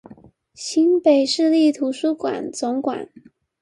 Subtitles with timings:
[0.55, 3.07] 新北市立圖書館總館